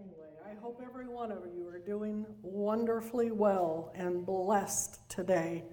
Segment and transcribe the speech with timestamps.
[0.00, 0.28] anyway.
[0.46, 5.64] I hope every one of you are doing wonderfully well and blessed today.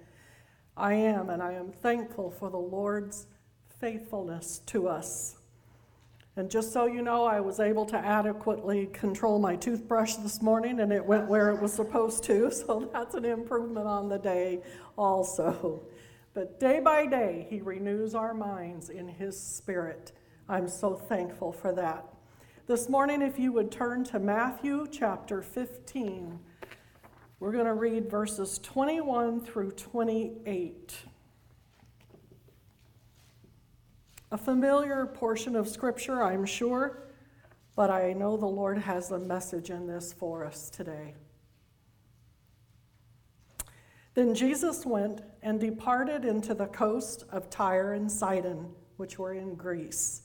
[0.76, 3.26] I am, and I am thankful for the Lord's
[3.80, 5.36] faithfulness to us.
[6.36, 10.80] And just so you know, I was able to adequately control my toothbrush this morning
[10.80, 14.60] and it went where it was supposed to, so that's an improvement on the day
[14.98, 15.82] also.
[16.34, 20.12] But day by day, He renews our minds in His Spirit.
[20.48, 22.04] I'm so thankful for that.
[22.66, 26.36] This morning, if you would turn to Matthew chapter 15,
[27.38, 30.96] we're going to read verses 21 through 28.
[34.32, 37.04] A familiar portion of Scripture, I'm sure,
[37.76, 41.14] but I know the Lord has a message in this for us today.
[44.14, 49.54] Then Jesus went and departed into the coast of Tyre and Sidon, which were in
[49.54, 50.22] Greece.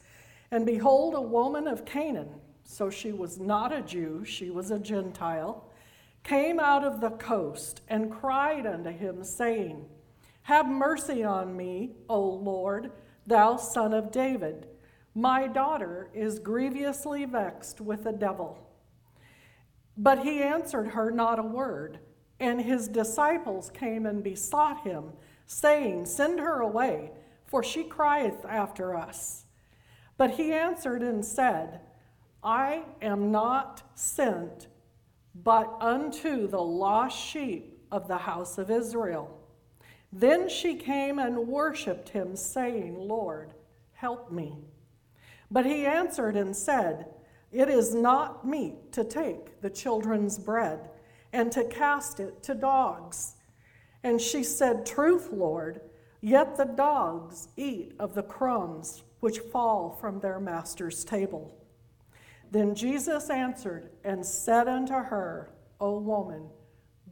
[0.52, 2.30] And behold, a woman of Canaan,
[2.64, 5.66] so she was not a Jew, she was a Gentile,
[6.24, 9.86] came out of the coast and cried unto him, saying,
[10.44, 12.92] Have mercy on me, O Lord
[13.28, 14.68] Thou son of David,
[15.14, 18.58] my daughter is grievously vexed with the devil.
[19.98, 22.00] But he answered her not a word.
[22.40, 25.12] And his disciples came and besought him,
[25.46, 27.12] saying, Send her away,
[27.46, 29.46] for she crieth after us.
[30.22, 31.80] But he answered and said,
[32.44, 34.68] I am not sent
[35.34, 39.36] but unto the lost sheep of the house of Israel.
[40.14, 43.56] Then she came and worshipped him, saying, Lord,
[43.94, 44.60] help me.
[45.50, 47.08] But he answered and said,
[47.52, 50.82] It is not meet to take the children's bread
[51.34, 53.38] and to cast it to dogs.
[54.04, 55.82] And she said, Truth, Lord,
[56.22, 61.58] yet the dogs eat of the crumbs which fall from their master's table.
[62.52, 66.50] Then Jesus answered and said unto her, O woman,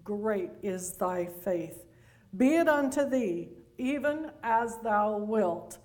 [0.03, 1.85] great is thy faith
[2.35, 5.77] be it unto thee, even as thou wilt.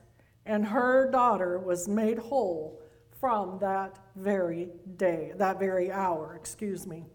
[0.47, 2.81] And her daughter was made whole
[3.19, 7.07] from that very day, that very hour, excuse me.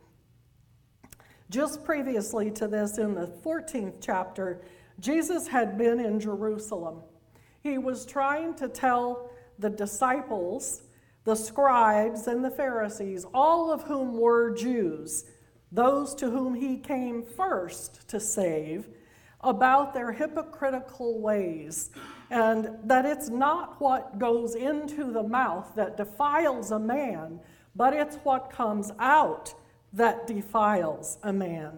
[1.51, 4.62] Just previously to this, in the 14th chapter,
[5.00, 7.01] Jesus had been in Jerusalem.
[7.61, 10.83] He was trying to tell the disciples,
[11.25, 15.25] the scribes, and the Pharisees, all of whom were Jews,
[15.71, 18.87] those to whom he came first to save,
[19.41, 21.91] about their hypocritical ways,
[22.29, 27.39] and that it's not what goes into the mouth that defiles a man,
[27.75, 29.53] but it's what comes out
[29.93, 31.77] that defiles a man.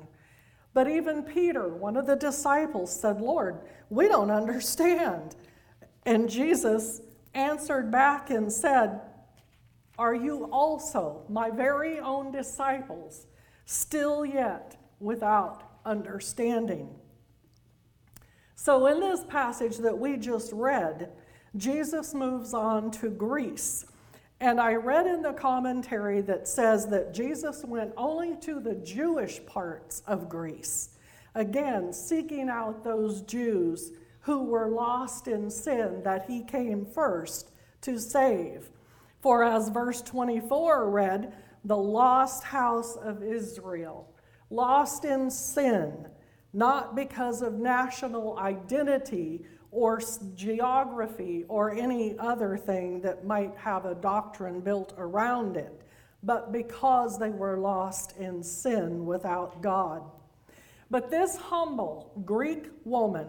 [0.73, 3.59] But even Peter, one of the disciples, said, Lord,
[3.89, 5.35] we don't understand.
[6.05, 7.01] And Jesus
[7.33, 9.01] answered back and said,
[9.97, 13.27] Are you also, my very own disciples,
[13.65, 16.89] still yet without understanding?
[18.55, 21.11] So, in this passage that we just read,
[21.55, 23.85] Jesus moves on to Greece.
[24.39, 29.43] And I read in the commentary that says that Jesus went only to the Jewish
[29.45, 30.89] parts of Greece,
[31.35, 37.51] again, seeking out those Jews who were lost in sin that he came first
[37.81, 38.69] to save.
[39.21, 41.33] For as verse 24 read,
[41.63, 44.11] the lost house of Israel,
[44.49, 46.07] lost in sin
[46.53, 50.01] not because of national identity or
[50.35, 55.81] geography or any other thing that might have a doctrine built around it,
[56.23, 60.03] but because they were lost in sin without God.
[60.89, 63.27] But this humble Greek woman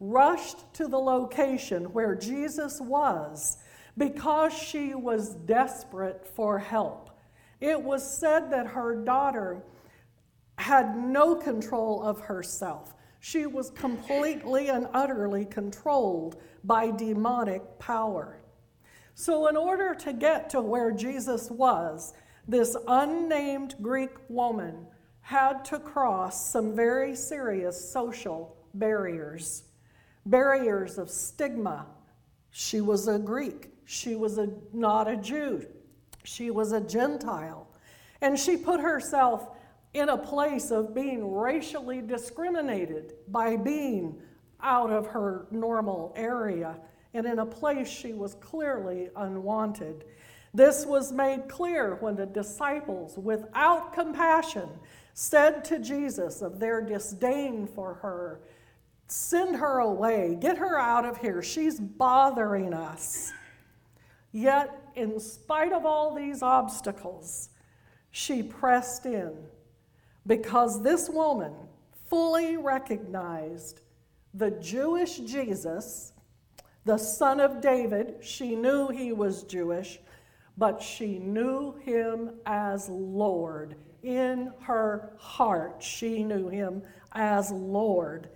[0.00, 3.58] rushed to the location where Jesus was
[3.96, 7.10] because she was desperate for help.
[7.60, 9.62] It was said that her daughter
[10.58, 12.94] had no control of herself.
[13.20, 18.40] She was completely and utterly controlled by demonic power.
[19.14, 22.12] So, in order to get to where Jesus was,
[22.46, 24.86] this unnamed Greek woman
[25.20, 29.62] had to cross some very serious social barriers
[30.26, 31.86] barriers of stigma.
[32.50, 35.66] She was a Greek, she was a, not a Jew,
[36.22, 37.68] she was a Gentile.
[38.20, 39.48] And she put herself
[39.92, 44.20] in a place of being racially discriminated by being
[44.60, 46.76] out of her normal area
[47.14, 50.04] and in a place she was clearly unwanted.
[50.52, 54.68] This was made clear when the disciples, without compassion,
[55.14, 58.40] said to Jesus of their disdain for her,
[59.06, 63.32] Send her away, get her out of here, she's bothering us.
[64.32, 67.50] Yet, in spite of all these obstacles,
[68.10, 69.34] she pressed in
[70.26, 71.52] because this woman
[72.08, 73.80] fully recognized
[74.32, 76.12] the Jewish Jesus,
[76.84, 78.16] the son of David.
[78.20, 80.00] She knew he was Jewish,
[80.56, 83.76] but she knew him as Lord.
[84.02, 88.28] In her heart, she knew him as Lord.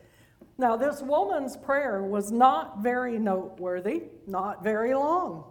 [0.60, 5.44] Now, this woman's prayer was not very noteworthy, not very long,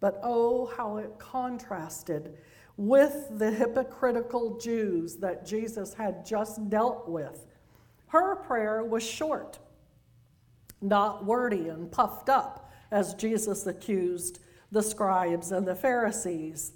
[0.00, 2.36] but oh, how it contrasted
[2.76, 7.46] with the hypocritical Jews that Jesus had just dealt with.
[8.08, 9.60] Her prayer was short,
[10.80, 14.40] not wordy and puffed up, as Jesus accused
[14.72, 16.72] the scribes and the Pharisees.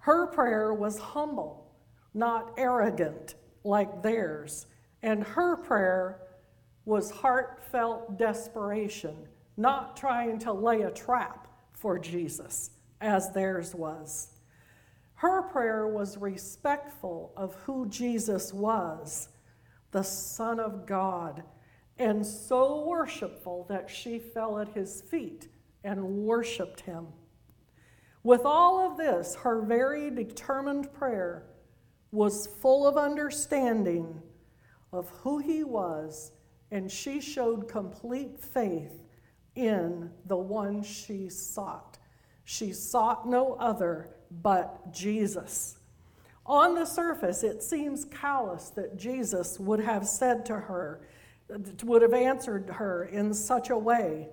[0.00, 1.72] Her prayer was humble,
[2.12, 3.34] not arrogant
[3.64, 4.66] like theirs.
[5.02, 6.20] And her prayer
[6.88, 9.14] was heartfelt desperation,
[9.58, 12.70] not trying to lay a trap for Jesus
[13.02, 14.30] as theirs was.
[15.16, 19.28] Her prayer was respectful of who Jesus was,
[19.90, 21.42] the Son of God,
[21.98, 25.46] and so worshipful that she fell at his feet
[25.84, 27.08] and worshiped him.
[28.22, 31.44] With all of this, her very determined prayer
[32.12, 34.22] was full of understanding
[34.90, 36.32] of who he was,
[36.70, 39.02] and she showed complete faith
[39.54, 41.98] in the one she sought.
[42.44, 44.10] She sought no other
[44.42, 45.78] but Jesus.
[46.46, 51.00] On the surface, it seems callous that Jesus would have said to her,
[51.84, 54.28] would have answered her in such a way.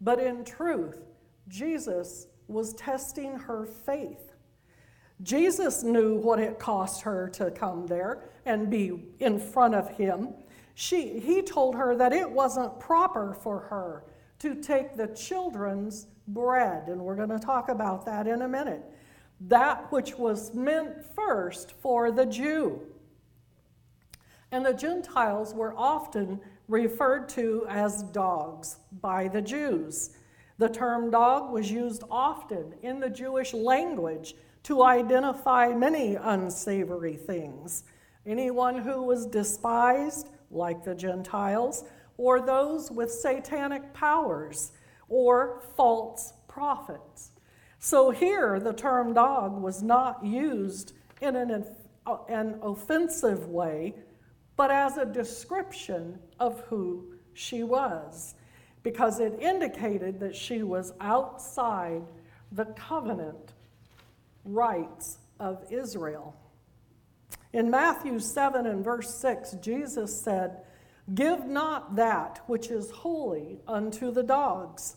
[0.00, 1.02] But in truth,
[1.48, 4.32] Jesus was testing her faith.
[5.22, 10.34] Jesus knew what it cost her to come there and be in front of him.
[10.78, 14.04] She, he told her that it wasn't proper for her
[14.40, 18.84] to take the children's bread, and we're going to talk about that in a minute.
[19.40, 22.82] That which was meant first for the Jew.
[24.52, 30.10] And the Gentiles were often referred to as dogs by the Jews.
[30.58, 34.34] The term dog was used often in the Jewish language
[34.64, 37.84] to identify many unsavory things.
[38.26, 41.84] Anyone who was despised, like the Gentiles,
[42.16, 44.72] or those with satanic powers,
[45.08, 47.30] or false prophets.
[47.78, 51.66] So here, the term dog was not used in an,
[52.06, 53.94] uh, an offensive way,
[54.56, 58.34] but as a description of who she was,
[58.82, 62.02] because it indicated that she was outside
[62.52, 63.52] the covenant
[64.44, 66.34] rights of Israel.
[67.56, 70.58] In Matthew 7 and verse 6, Jesus said,
[71.14, 74.96] Give not that which is holy unto the dogs,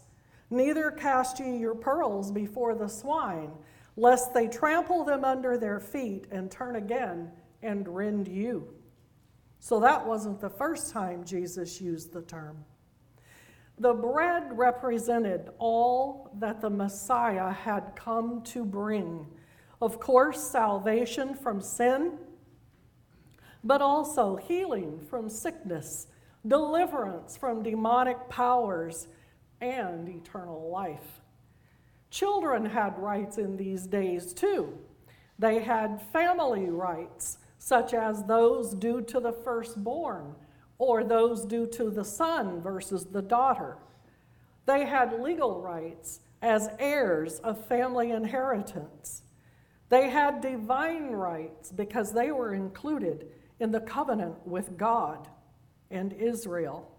[0.50, 3.52] neither cast ye your pearls before the swine,
[3.96, 7.32] lest they trample them under their feet and turn again
[7.64, 8.68] and rend you.
[9.62, 12.66] So that wasn't the first time Jesus used the term.
[13.78, 19.26] The bread represented all that the Messiah had come to bring.
[19.82, 22.18] Of course, salvation from sin,
[23.64, 26.08] but also healing from sickness,
[26.48, 29.08] deliverance from demonic powers,
[29.62, 31.22] and eternal life.
[32.10, 34.78] Children had rights in these days too.
[35.38, 40.36] They had family rights, such as those due to the firstborn
[40.78, 43.78] or those due to the son versus the daughter.
[44.66, 49.24] They had legal rights as heirs of family inheritance.
[49.90, 53.28] They had divine rights because they were included
[53.60, 55.28] in the covenant with God
[55.92, 56.92] and Israel.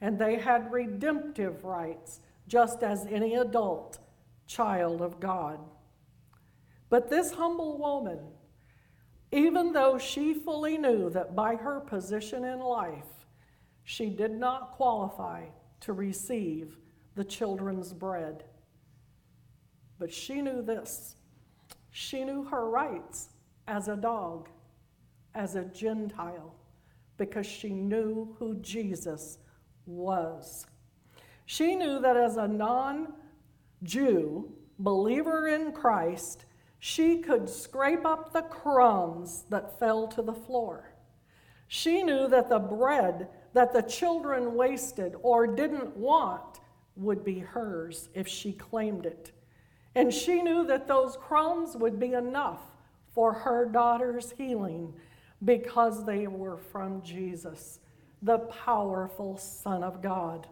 [0.00, 3.98] And they had redemptive rights just as any adult
[4.46, 5.58] child of God.
[6.88, 8.20] But this humble woman
[9.30, 13.26] even though she fully knew that by her position in life,
[13.84, 15.44] she did not qualify
[15.80, 16.78] to receive
[17.14, 18.44] the children's bread.
[19.98, 21.14] But she knew this
[21.90, 23.30] she knew her rights
[23.66, 24.48] as a dog,
[25.38, 26.52] as a Gentile,
[27.16, 29.38] because she knew who Jesus
[29.86, 30.66] was.
[31.46, 33.14] She knew that as a non
[33.84, 36.44] Jew, believer in Christ,
[36.80, 40.92] she could scrape up the crumbs that fell to the floor.
[41.68, 46.60] She knew that the bread that the children wasted or didn't want
[46.96, 49.30] would be hers if she claimed it.
[49.94, 52.60] And she knew that those crumbs would be enough
[53.14, 54.94] for her daughter's healing
[55.44, 57.80] because they were from Jesus,
[58.22, 60.46] the powerful Son of God.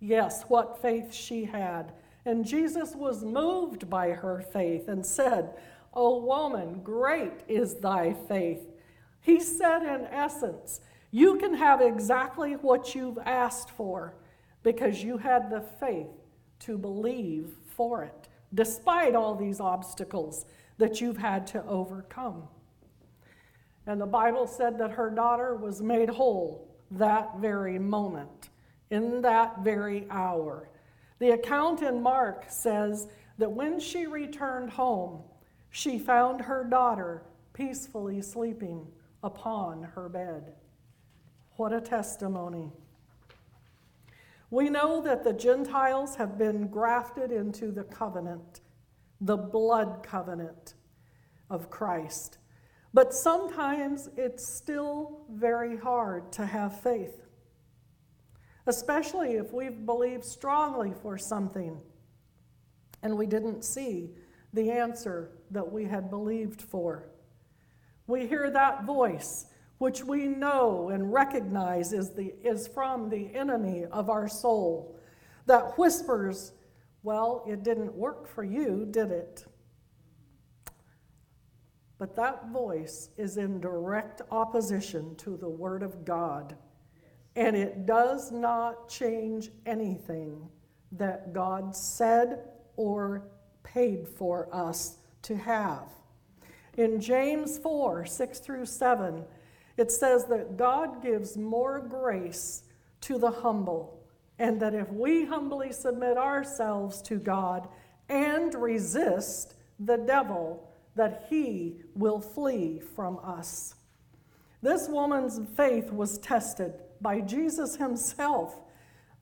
[0.00, 1.92] Yes, what faith she had
[2.28, 5.54] and Jesus was moved by her faith and said,
[5.94, 8.68] O woman, great is thy faith.
[9.22, 14.14] He said, in essence, you can have exactly what you've asked for
[14.62, 16.10] because you had the faith
[16.60, 20.44] to believe for it, despite all these obstacles
[20.76, 22.42] that you've had to overcome.
[23.88, 28.50] And the Bible said that her daughter was made whole that very moment,
[28.90, 30.68] in that very hour.
[31.20, 35.22] The account in Mark says that when she returned home,
[35.70, 37.22] she found her daughter
[37.54, 38.86] peacefully sleeping
[39.22, 40.52] upon her bed.
[41.56, 42.70] What a testimony.
[44.50, 48.60] We know that the Gentiles have been grafted into the covenant,
[49.22, 50.74] the blood covenant
[51.48, 52.36] of Christ.
[52.98, 57.22] But sometimes it's still very hard to have faith,
[58.66, 61.80] especially if we've believed strongly for something
[63.04, 64.10] and we didn't see
[64.52, 67.10] the answer that we had believed for.
[68.08, 69.46] We hear that voice,
[69.78, 74.98] which we know and recognize is, the, is from the enemy of our soul,
[75.46, 76.50] that whispers,
[77.04, 79.44] Well, it didn't work for you, did it?
[81.98, 86.56] But that voice is in direct opposition to the Word of God.
[87.34, 90.48] And it does not change anything
[90.92, 92.40] that God said
[92.76, 93.28] or
[93.62, 95.88] paid for us to have.
[96.76, 99.24] In James 4 6 through 7,
[99.76, 102.62] it says that God gives more grace
[103.02, 104.00] to the humble,
[104.38, 107.68] and that if we humbly submit ourselves to God
[108.08, 110.67] and resist the devil,
[110.98, 113.74] that he will flee from us.
[114.62, 118.60] This woman's faith was tested by Jesus himself.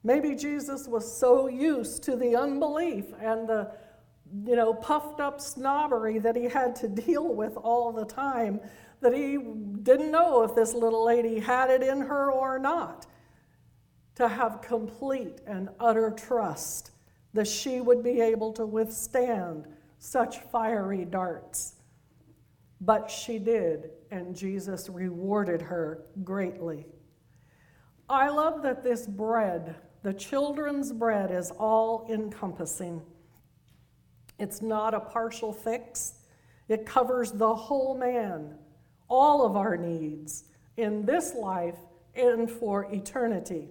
[0.03, 3.71] Maybe Jesus was so used to the unbelief and the
[4.45, 8.59] you know, puffed up snobbery that he had to deal with all the time
[9.01, 9.37] that he
[9.83, 13.07] didn't know if this little lady had it in her or not.
[14.15, 16.93] To have complete and utter trust
[17.35, 19.67] that she would be able to withstand
[20.07, 21.75] such fiery darts.
[22.81, 26.87] But she did, and Jesus rewarded her greatly.
[28.09, 33.03] I love that this bread, the children's bread, is all encompassing.
[34.39, 36.15] It's not a partial fix,
[36.69, 38.55] it covers the whole man,
[39.09, 40.45] all of our needs
[40.77, 41.79] in this life
[42.15, 43.69] and for eternity.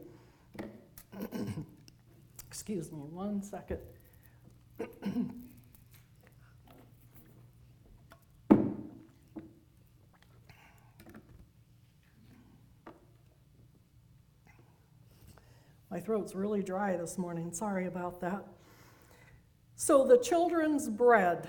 [2.48, 3.80] Excuse me one second.
[15.90, 17.52] My throat's really dry this morning.
[17.52, 18.46] Sorry about that.
[19.76, 21.48] So, the children's bread.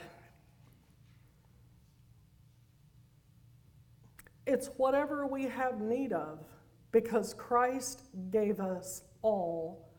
[4.47, 6.45] It's whatever we have need of
[6.93, 9.91] because Christ gave us all,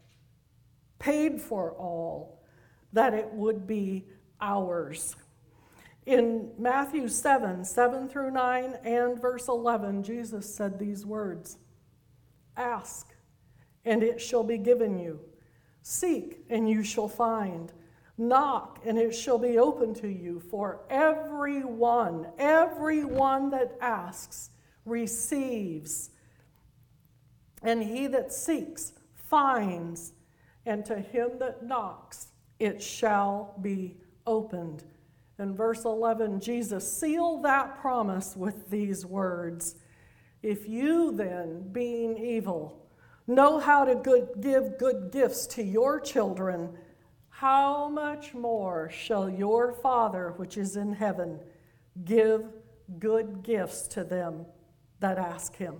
[0.99, 2.43] paid for all,
[2.93, 4.05] that it would be
[4.39, 5.15] ours.
[6.05, 11.57] In Matthew 7 7 through 9 and verse 11, Jesus said these words
[12.55, 13.13] Ask
[13.87, 15.17] and it shall be given you.
[15.81, 17.71] Seek, and you shall find.
[18.17, 20.41] Knock, and it shall be open to you.
[20.41, 24.49] For everyone, everyone that asks
[24.83, 26.09] receives,
[27.63, 30.11] and he that seeks finds,
[30.65, 32.27] and to him that knocks
[32.59, 34.83] it shall be opened.
[35.39, 39.75] In verse 11, Jesus sealed that promise with these words
[40.43, 42.86] If you then, being evil,
[43.27, 46.77] know how to good, give good gifts to your children,
[47.29, 51.39] how much more shall your Father which is in heaven
[52.05, 52.45] give
[52.97, 54.45] good gifts to them
[55.01, 55.75] that ask him?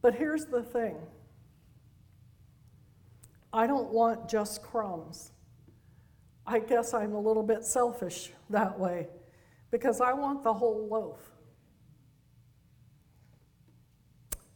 [0.00, 0.96] But here's the thing
[3.52, 5.32] I don't want just crumbs.
[6.46, 9.08] I guess I'm a little bit selfish that way
[9.70, 11.18] because I want the whole loaf.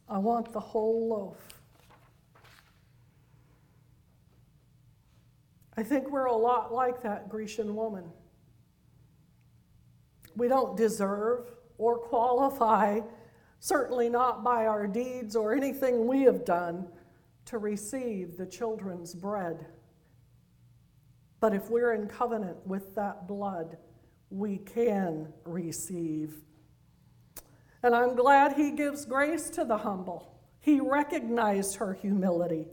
[0.07, 1.37] I want the whole loaf.
[5.77, 8.05] I think we're a lot like that Grecian woman.
[10.35, 13.01] We don't deserve or qualify,
[13.59, 16.87] certainly not by our deeds or anything we have done,
[17.45, 19.65] to receive the children's bread.
[21.39, 23.77] But if we're in covenant with that blood,
[24.29, 26.35] we can receive
[27.85, 30.33] and I'm glad he gives grace to the humble.
[30.59, 32.67] He recognized her humility.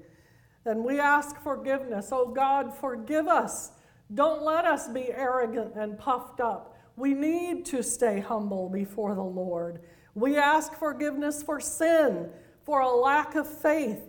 [0.65, 2.09] And we ask forgiveness.
[2.13, 3.73] Oh God, forgive us
[4.15, 6.77] Don't let us be arrogant and puffed up.
[6.97, 9.81] We need to stay humble before the Lord.
[10.15, 12.29] We ask forgiveness for sin,
[12.65, 14.03] for a lack of faith,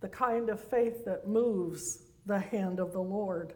[0.00, 3.54] the kind of faith that moves the hand of the Lord.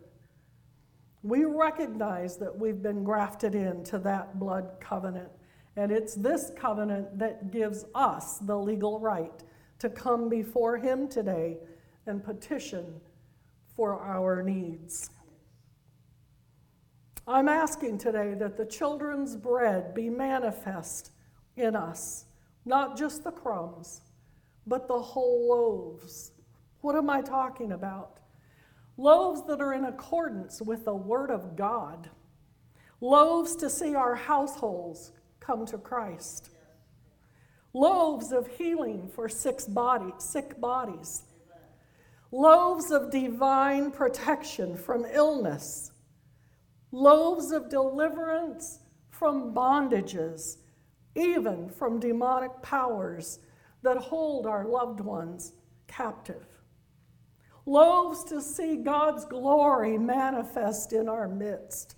[1.22, 5.30] We recognize that we've been grafted into that blood covenant,
[5.80, 9.42] and it's this covenant that gives us the legal right
[9.78, 11.56] to come before Him today
[12.06, 13.00] and petition
[13.74, 15.08] for our needs.
[17.26, 21.12] I'm asking today that the children's bread be manifest
[21.56, 22.26] in us,
[22.66, 24.02] not just the crumbs,
[24.66, 26.32] but the whole loaves.
[26.82, 28.18] What am I talking about?
[28.98, 32.10] Loaves that are in accordance with the Word of God.
[33.00, 36.50] Loaves to see our households come to Christ.
[37.72, 41.24] Loaves of healing for sick, body, sick bodies.
[42.30, 45.90] Loaves of divine protection from illness
[46.92, 48.80] loaves of deliverance
[49.10, 50.58] from bondages,
[51.14, 53.38] even from demonic powers
[53.82, 55.52] that hold our loved ones
[55.86, 56.46] captive.
[57.66, 61.96] Loaves to see God's glory manifest in our midst.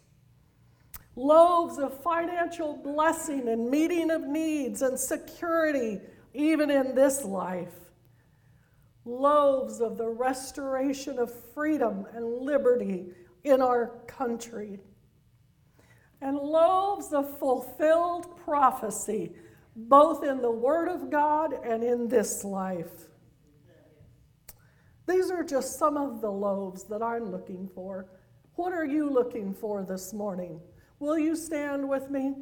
[1.15, 6.01] Loaves of financial blessing and meeting of needs and security,
[6.33, 7.75] even in this life.
[9.05, 13.07] Loaves of the restoration of freedom and liberty
[13.45, 14.79] in our country.
[16.23, 19.33] And loaves of fulfilled prophecy,
[19.77, 23.09] both in the Word of God and in this life.
[25.07, 28.07] These are just some of the loaves that I'm looking for.
[28.55, 30.61] What are you looking for this morning?
[31.03, 32.33] Will you stand with me?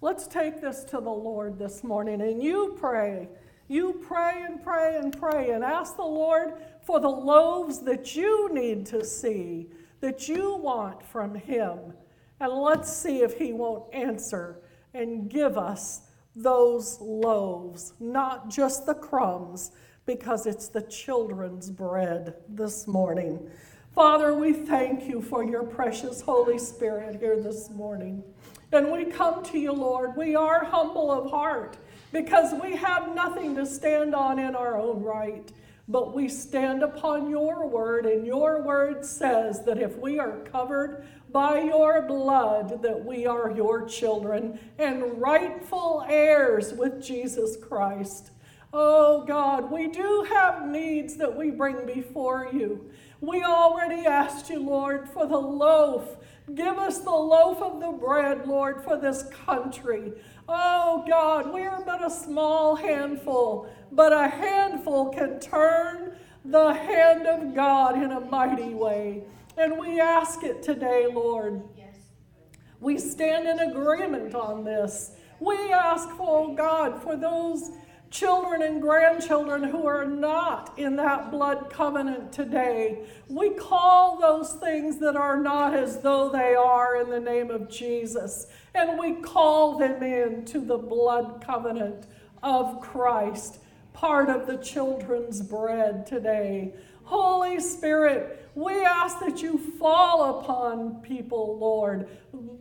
[0.00, 3.28] Let's take this to the Lord this morning and you pray.
[3.66, 8.50] You pray and pray and pray and ask the Lord for the loaves that you
[8.52, 9.66] need to see
[9.98, 11.92] that you want from Him.
[12.38, 14.60] And let's see if He won't answer
[14.94, 16.02] and give us
[16.36, 19.72] those loaves, not just the crumbs,
[20.06, 23.50] because it's the children's bread this morning.
[23.98, 28.22] Father, we thank you for your precious Holy Spirit here this morning.
[28.70, 30.16] And we come to you, Lord.
[30.16, 31.76] We are humble of heart
[32.12, 35.50] because we have nothing to stand on in our own right
[35.88, 41.06] but we stand upon your word, and your word says that if we are covered
[41.32, 48.32] by your blood, that we are your children and rightful heirs with Jesus Christ.
[48.72, 52.90] Oh God, we do have needs that we bring before you.
[53.20, 56.16] We already asked you, Lord, for the loaf.
[56.54, 60.12] Give us the loaf of the bread, Lord, for this country.
[60.48, 67.26] Oh God, we are but a small handful, but a handful can turn the hand
[67.26, 69.24] of God in a mighty way.
[69.56, 71.62] And we ask it today, Lord.
[72.80, 75.12] We stand in agreement on this.
[75.40, 77.72] We ask, oh God, for those
[78.10, 83.04] children and grandchildren who are not in that blood covenant today.
[83.28, 87.68] We call those things that are not as though they are in the name of
[87.68, 88.46] Jesus.
[88.74, 92.06] And we call them into the blood covenant
[92.42, 93.58] of Christ,
[93.92, 96.74] part of the children's bread today.
[97.04, 102.08] Holy Spirit, we ask that you fall upon people, Lord.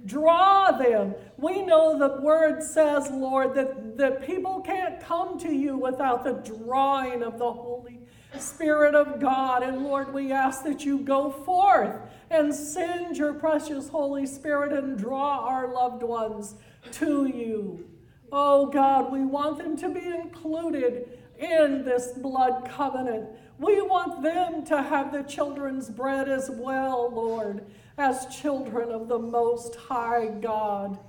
[0.06, 1.16] Draw them.
[1.38, 6.34] We know the word says, Lord, that, that people can't come to you without the
[6.34, 8.00] drawing of the Holy
[8.38, 9.64] Spirit of God.
[9.64, 11.96] And Lord, we ask that you go forth
[12.30, 16.54] and send your precious Holy Spirit and draw our loved ones
[16.92, 17.90] to you.
[18.32, 23.30] Oh God, we want them to be included in this blood covenant.
[23.60, 27.66] We want them to have the children's bread as well, Lord,
[27.98, 31.00] as children of the Most High God.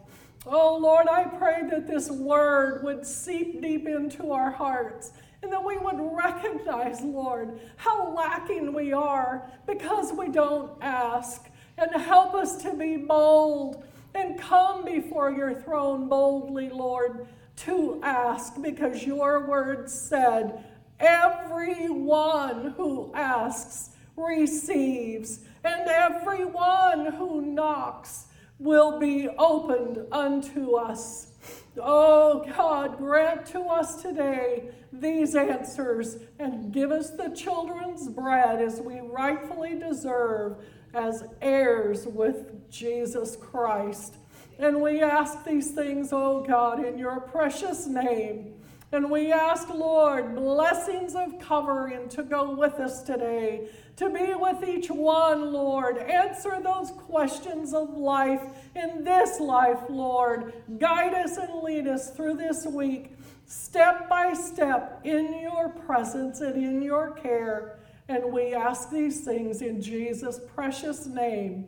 [0.47, 5.63] Oh, Lord, I pray that this word would seep deep into our hearts and that
[5.63, 11.47] we would recognize, Lord, how lacking we are because we don't ask.
[11.77, 13.85] And help us to be bold
[14.15, 20.65] and come before your throne boldly, Lord, to ask because your word said,
[21.01, 28.27] Everyone who asks receives, and everyone who knocks
[28.59, 31.33] will be opened unto us.
[31.81, 38.81] Oh God, grant to us today these answers and give us the children's bread as
[38.81, 40.57] we rightfully deserve
[40.95, 44.17] as heirs with Jesus Christ.
[44.59, 48.55] And we ask these things, oh God, in your precious name.
[48.91, 54.67] And we ask, Lord, blessings of covering to go with us today, to be with
[54.67, 55.99] each one, Lord.
[55.99, 58.41] Answer those questions of life
[58.75, 60.55] in this life, Lord.
[60.79, 63.13] Guide us and lead us through this week,
[63.45, 67.81] step by step, in your presence and in your care.
[68.09, 71.67] And we ask these things in Jesus' precious name.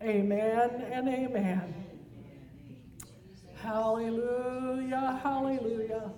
[0.00, 1.74] Amen and amen.
[3.56, 6.12] Hallelujah, hallelujah.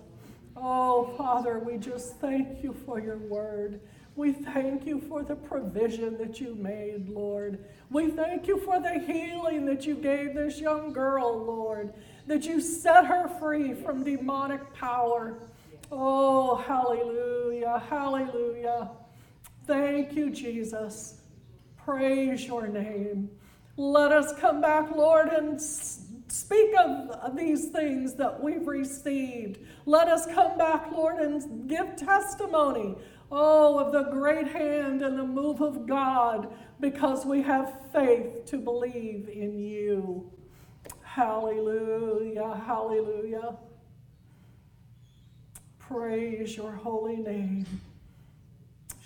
[0.55, 3.79] Oh, Father, we just thank you for your word.
[4.15, 7.65] We thank you for the provision that you made, Lord.
[7.89, 11.93] We thank you for the healing that you gave this young girl, Lord,
[12.27, 15.39] that you set her free from demonic power.
[15.91, 18.91] Oh, hallelujah, hallelujah.
[19.65, 21.21] Thank you, Jesus.
[21.83, 23.31] Praise your name.
[23.77, 25.59] Let us come back, Lord, and
[26.33, 29.59] speak of these things that we've received.
[29.85, 32.95] Let us come back, Lord, and give testimony,
[33.31, 38.57] oh, of the great hand and the move of God because we have faith to
[38.57, 40.31] believe in you.
[41.03, 43.55] Hallelujah, hallelujah.
[45.77, 47.67] Praise your holy name.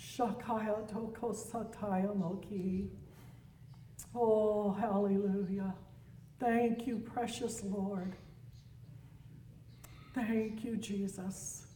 [0.00, 2.88] Shakaya toko sataya moki.
[4.14, 5.74] Oh, hallelujah.
[6.38, 8.14] Thank you, precious Lord.
[10.14, 11.66] Thank you, Jesus.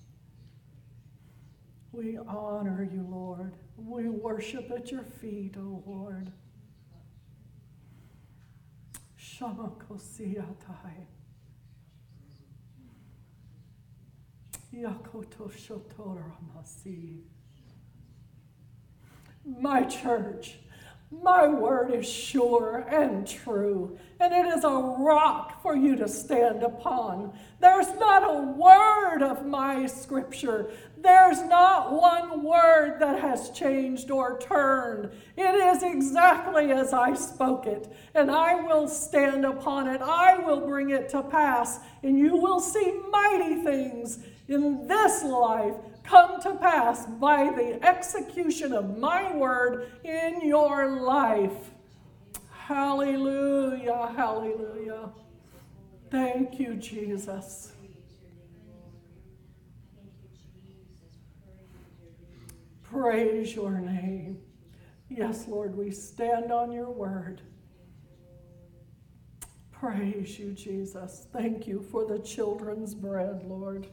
[1.91, 3.55] We honor you, Lord.
[3.77, 6.33] We worship at your feet, O Lord.
[9.19, 11.07] Shamakosiatai.
[14.75, 17.21] Yakoto shotoramasi.
[19.45, 20.59] My church
[21.21, 26.63] my word is sure and true, and it is a rock for you to stand
[26.63, 27.33] upon.
[27.61, 34.39] There's not a word of my scripture, there's not one word that has changed or
[34.39, 35.11] turned.
[35.37, 40.01] It is exactly as I spoke it, and I will stand upon it.
[40.01, 45.75] I will bring it to pass, and you will see mighty things in this life
[46.05, 51.71] come to pass by the execution of my word in your life.
[52.51, 55.11] Hallelujah, hallelujah.
[56.11, 57.73] Thank you, Jesus.
[62.83, 64.39] Praise your name.
[65.09, 67.41] Yes, Lord, we stand on your word.
[69.71, 71.27] Praise you, Jesus.
[71.33, 73.87] Thank you for the children's bread, Lord.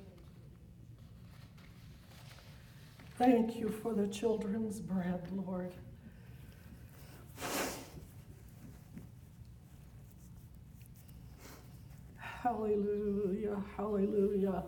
[3.19, 5.73] Thank you for the children's bread, Lord.
[12.15, 14.63] Hallelujah, hallelujah.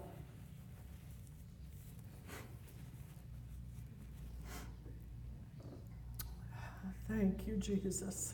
[7.07, 8.33] Thank you, Jesus.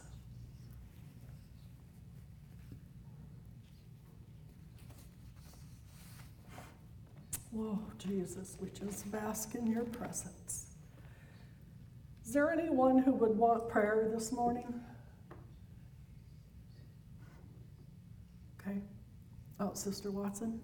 [7.56, 10.66] Oh, Jesus, we just bask in your presence.
[12.26, 14.82] Is there anyone who would want prayer this morning?
[18.60, 18.78] Okay.
[19.60, 20.60] Oh, Sister Watson.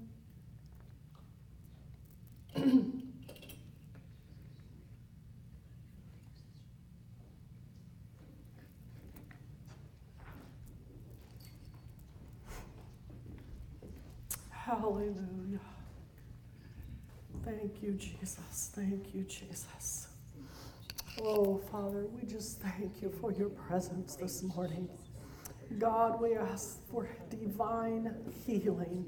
[14.49, 15.59] Hallelujah.
[17.45, 18.71] Thank you, Jesus.
[18.73, 20.07] Thank you, Jesus.
[21.21, 24.89] Oh, Father, we just thank you for your presence this morning.
[25.77, 29.05] God, we ask for divine healing.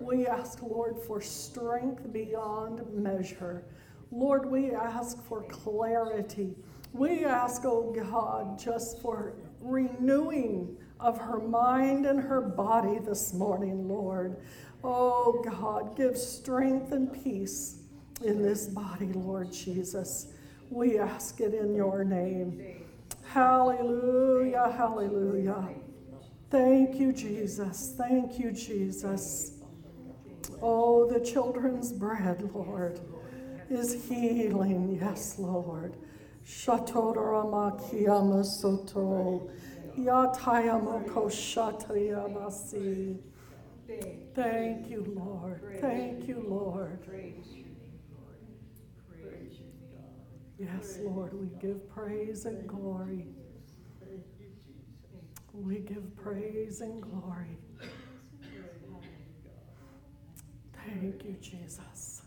[0.00, 3.64] We ask, Lord, for strength beyond measure.
[4.12, 6.54] Lord, we ask for clarity.
[6.92, 13.88] We ask, oh God, just for renewing of her mind and her body this morning,
[13.88, 14.36] Lord.
[14.84, 17.78] Oh God, give strength and peace
[18.22, 20.32] in this body, Lord Jesus.
[20.70, 22.84] We ask it in your name.
[23.24, 25.68] Hallelujah, hallelujah.
[26.50, 27.94] Thank you, Jesus.
[27.96, 29.60] Thank you, Jesus.
[30.62, 33.00] Oh, the children's bread, Lord,
[33.70, 34.98] is healing.
[35.00, 35.96] Yes, Lord.
[36.44, 39.50] Shatorama kiyama soto.
[44.34, 45.60] Thank you, Lord.
[45.80, 47.00] Thank you, Lord.
[50.58, 53.26] Yes, Lord, we give praise and glory.
[55.52, 57.58] We give praise and glory.
[60.84, 62.22] Thank you, Jesus.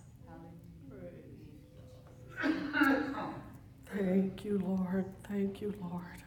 [3.93, 5.05] Thank you, Lord.
[5.27, 6.23] Thank you, Lord.